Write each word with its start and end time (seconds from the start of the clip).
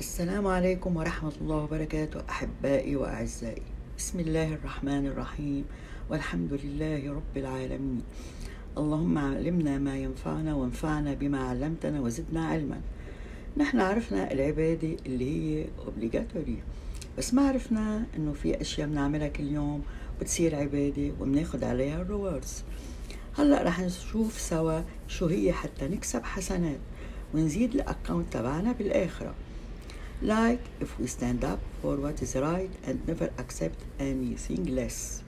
السلام 0.00 0.46
عليكم 0.46 0.96
ورحمة 0.96 1.32
الله 1.40 1.56
وبركاته 1.56 2.20
أحبائي 2.30 2.96
وأعزائي. 2.96 3.62
بسم 3.98 4.20
الله 4.20 4.54
الرحمن 4.54 5.06
الرحيم. 5.06 5.64
والحمد 6.10 6.52
لله 6.64 7.12
رب 7.12 7.36
العالمين. 7.36 8.02
اللهم 8.78 9.18
علمنا 9.18 9.78
ما 9.78 9.96
ينفعنا 9.96 10.54
وانفعنا 10.54 11.14
بما 11.14 11.40
علمتنا 11.48 12.00
وزدنا 12.00 12.46
علما. 12.46 12.80
نحن 13.56 13.80
عرفنا 13.80 14.32
العبادة 14.32 14.96
اللي 15.06 15.30
هي 15.30 15.64
obligatory. 15.64 16.58
بس 17.18 17.34
ما 17.34 17.48
عرفنا 17.48 18.06
إنه 18.16 18.32
في 18.32 18.60
أشياء 18.60 18.88
بنعملها 18.88 19.28
كل 19.28 19.48
يوم 19.48 19.82
بتصير 20.20 20.54
عبادة 20.54 21.12
وبناخد 21.20 21.64
عليها 21.64 22.02
الريوردز 22.02 22.64
هلأ 23.38 23.62
رح 23.62 23.80
نشوف 23.80 24.40
سوا 24.40 24.80
شو 25.08 25.26
هي 25.26 25.52
حتى 25.52 25.88
نكسب 25.88 26.22
حسنات 26.22 26.80
ونزيد 27.34 27.74
الاكونت 27.74 28.32
تبعنا 28.32 28.72
بالآخرة. 28.72 29.34
Like 30.22 30.62
if 30.80 30.98
we 31.00 31.06
stand 31.06 31.44
up 31.44 31.58
for 31.82 31.96
what 31.96 32.22
is 32.22 32.36
right 32.36 32.70
and 32.86 32.96
never 33.08 33.28
accept 33.38 33.80
anything 33.98 34.66
less. 34.66 35.22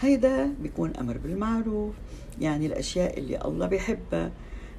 هيدا 0.00 0.54
بيكون 0.62 0.96
أمر 0.96 1.18
بالمعروف. 1.18 1.94
يعني 2.40 2.66
الأشياء 2.66 3.18
اللي 3.18 3.44
الله 3.44 3.66
بيحبها 3.66 4.30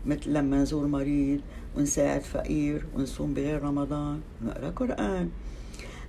مثل 0.06 0.34
لما 0.34 0.62
نزور 0.62 0.88
مريض 0.88 1.42
ونساعد 1.78 2.22
فقير 2.22 2.86
ونصوم 2.96 3.34
بغير 3.34 3.62
رمضان 3.64 4.22
ونقرأ 4.42 4.70
قرآن. 4.70 5.30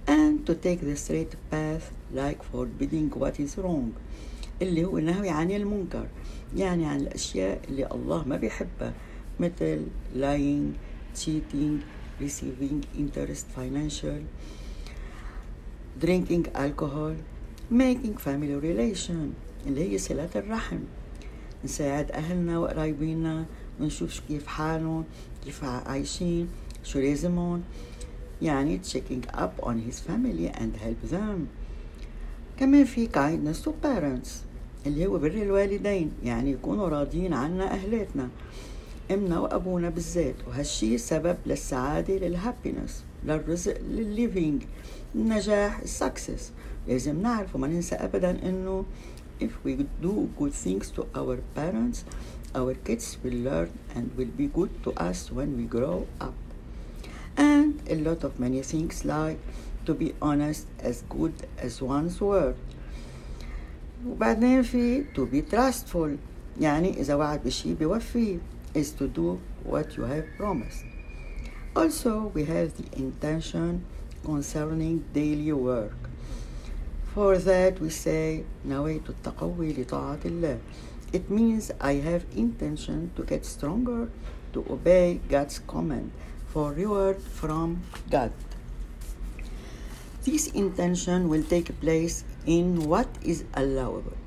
And 0.08 0.46
to 0.46 0.54
take 0.54 0.80
the 0.80 0.96
straight 0.96 1.34
path 1.50 1.92
like 2.14 2.42
forbidding 2.42 3.10
what 3.10 3.40
is 3.40 3.58
wrong 3.58 3.92
اللي 4.62 4.84
هو 4.84 4.98
النهي 4.98 5.28
عن 5.30 5.50
المنكر. 5.50 6.06
يعني 6.56 6.86
عن 6.86 7.00
الأشياء 7.00 7.60
اللي 7.68 7.86
الله 7.92 8.28
ما 8.28 8.36
بيحبها 8.36 8.92
مثل 9.40 9.86
lying 10.14 10.76
cheating 11.18 12.01
receiving 12.24 12.78
interest 13.02 13.44
financial, 13.56 14.20
drinking 16.04 16.44
alcohol, 16.64 17.14
making 17.70 18.16
family 18.26 18.56
relation. 18.68 19.34
اللي 19.66 19.92
هي 19.92 19.98
صلة 19.98 20.28
الرحم. 20.36 20.78
نساعد 21.64 22.10
أهلنا 22.10 22.58
وقرايبينا 22.58 23.44
ونشوف 23.80 24.20
كيف 24.28 24.46
حالهم 24.46 25.04
كيف 25.44 25.64
عايشين 25.64 26.48
شو 26.84 26.98
لازمهم. 26.98 27.62
يعني 28.42 28.80
checking 28.84 29.24
up 29.34 29.64
on 29.64 29.74
his 29.88 30.00
family 30.00 30.50
and 30.60 30.76
help 30.76 31.12
them. 31.12 31.46
كمان 32.58 32.84
في 32.84 33.08
kindness 33.08 33.64
to 33.64 33.70
parents. 33.84 34.28
اللي 34.86 35.06
هو 35.06 35.18
بر 35.18 35.26
الوالدين. 35.30 36.12
يعني 36.24 36.50
يكونوا 36.50 36.88
راضيين 36.88 37.32
عنا 37.32 37.72
أهلاتنا. 37.74 38.28
امنا 39.10 39.40
وابونا 39.40 39.88
بالذات 39.88 40.34
وهالشي 40.48 40.98
سبب 40.98 41.36
للسعاده 41.46 42.14
لل 42.18 42.34
happiness 42.34 43.04
للرزق 43.24 43.78
للل 43.90 44.14
living 44.14 44.62
النجاح 45.14 45.78
ال 45.80 45.89
success 45.89 46.52
لازم 46.88 47.22
نعرف 47.22 47.54
وما 47.54 47.66
ننسى 47.68 47.94
ابدا 47.94 48.30
انه 48.48 48.84
if 49.42 49.66
we 49.66 49.70
do 50.02 50.12
good 50.40 50.52
things 50.64 50.86
to 50.96 51.02
our 51.20 51.36
parents 51.58 51.98
our 52.54 52.74
kids 52.88 53.16
will 53.24 53.38
learn 53.48 53.70
and 53.96 54.04
will 54.18 54.32
be 54.42 54.46
good 54.58 54.70
to 54.84 54.90
us 55.10 55.30
when 55.32 55.50
we 55.58 55.64
grow 55.76 56.06
up 56.20 56.34
and 57.36 57.72
a 57.88 57.96
lot 58.06 58.20
of 58.24 58.32
many 58.38 58.62
things 58.72 59.04
like 59.04 59.38
to 59.86 59.92
be 59.94 60.08
honest 60.28 60.64
as 60.90 60.96
good 61.16 61.34
as 61.66 61.82
one's 61.82 62.20
word 62.20 62.54
وبعدين 64.06 64.62
في 64.62 65.04
to 65.16 65.20
be 65.34 65.42
trustful 65.54 66.10
يعني 66.60 67.00
إذا 67.00 67.14
وعد 67.14 67.40
بشي 67.44 67.74
بيوفيه 67.74 68.38
is 68.73 68.91
to 68.93 69.07
do 69.07 69.41
what 69.63 69.97
you 69.97 70.03
have 70.03 70.25
promised. 70.37 70.83
Also, 71.75 72.31
we 72.33 72.45
have 72.45 72.75
the 72.77 72.97
intention 72.97 73.85
concerning 74.23 75.05
daily 75.13 75.53
work. 75.53 75.95
For 77.13 77.37
that, 77.37 77.79
we 77.79 77.89
say, 77.89 78.45
نويت 78.67 79.09
التقوي 79.09 79.73
لطاعة 79.73 80.19
الله. 80.25 80.59
It 81.13 81.29
means 81.29 81.71
I 81.79 81.93
have 81.93 82.25
intention 82.35 83.11
to 83.15 83.23
get 83.23 83.45
stronger, 83.45 84.09
to 84.53 84.65
obey 84.69 85.21
God's 85.29 85.59
command 85.59 86.11
for 86.47 86.73
reward 86.73 87.21
from 87.21 87.83
God. 88.09 88.33
This 90.23 90.47
intention 90.47 91.29
will 91.29 91.43
take 91.43 91.79
place 91.79 92.25
in 92.45 92.83
what 92.83 93.07
is 93.21 93.45
allowable. 93.53 94.17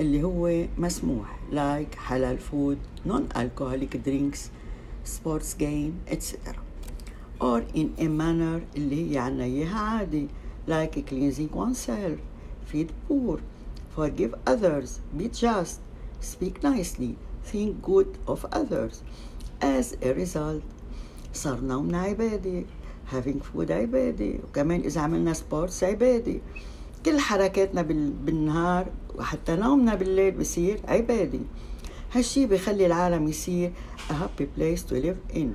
اللي 0.00 0.22
هو 0.22 0.66
مسموح 0.78 1.38
like 1.50 1.94
halal 2.08 2.38
food, 2.38 2.78
non-alcoholic 3.04 3.92
drinks, 4.04 4.50
sports 5.04 5.54
game, 5.54 5.94
etc. 6.06 6.54
Or 7.40 7.62
in 7.74 7.88
a 7.98 8.08
manner 8.08 8.76
اللي 8.76 9.12
هي 9.12 9.18
عنا 9.18 9.44
إياها 9.44 9.78
عادي 9.78 10.28
like 10.68 10.96
cleansing 11.10 11.52
oneself, 11.54 12.18
feed 12.72 12.90
poor, 13.08 13.38
forgive 13.96 14.34
others, 14.46 15.00
be 15.18 15.28
just, 15.28 15.80
speak 16.20 16.62
nicely, 16.62 17.16
think 17.50 17.82
good 17.82 18.18
of 18.26 18.46
others. 18.52 19.02
As 19.62 19.96
a 20.02 20.12
result 20.12 20.62
صار 21.32 21.60
نومنا 21.60 22.00
عبادة 22.00 22.64
having 23.12 23.40
food 23.40 23.70
عبادة 23.70 24.34
وكمان 24.44 24.80
إذا 24.80 25.00
عملنا 25.00 25.32
سبورتس 25.32 25.84
عبادة 25.84 26.40
كل 27.06 27.18
حركاتنا 27.18 27.82
بالنهار 27.82 28.86
وحتى 29.14 29.56
نومنا 29.56 29.94
بالليل 29.94 30.38
بصير 30.38 30.80
عبادي 30.88 31.40
هالشي 32.12 32.46
بخلي 32.46 32.86
العالم 32.86 33.28
يصير 33.28 33.72
a 34.10 34.12
happy 34.12 34.44
place 34.58 34.82
to 34.82 34.94
live 34.94 35.36
in. 35.36 35.48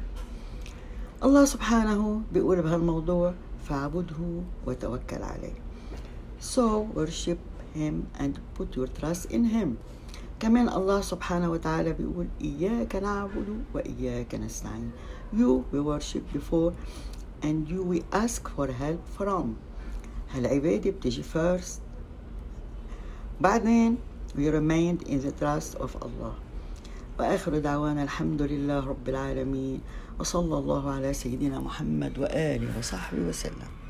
الله 1.23 1.45
سبحانه 1.45 2.21
بيقول 2.33 2.61
بهالموضوع 2.61 3.33
فاعبده 3.69 4.41
وتوكل 4.67 5.23
عليه. 5.23 5.53
So 6.41 6.87
worship 6.95 7.37
him 7.75 8.07
and 8.19 8.39
put 8.57 8.75
your 8.75 8.87
trust 8.87 9.31
in 9.31 9.45
him. 9.45 9.77
كمان 10.39 10.69
الله 10.69 11.01
سبحانه 11.01 11.51
وتعالى 11.51 11.93
بيقول 11.93 12.27
إياك 12.41 12.95
نعبد 12.95 13.63
وإياك 13.73 14.35
نستعين. 14.35 14.91
You 15.33 15.63
we 15.71 15.79
worship 15.79 16.23
before 16.33 16.73
and 17.43 17.69
you 17.69 17.83
we 17.83 18.03
ask 18.11 18.49
for 18.49 18.67
help 18.67 19.01
from. 19.17 19.57
هالعبادة 20.35 20.91
بتجي 20.91 21.23
first. 21.23 21.79
بعدين 23.41 23.97
we 24.35 24.49
remained 24.51 25.07
in 25.07 25.19
the 25.21 25.31
trust 25.41 25.79
of 25.79 25.95
Allah. 26.01 26.35
وآخر 27.19 27.59
دعوانا 27.59 28.03
الحمد 28.03 28.41
لله 28.41 28.87
رب 28.87 29.09
العالمين. 29.09 29.81
وصلى 30.19 30.57
الله 30.57 30.91
على 30.91 31.13
سيدنا 31.13 31.59
محمد 31.59 32.19
وآله 32.19 32.79
وصحبه 32.79 33.21
وسلم. 33.29 33.84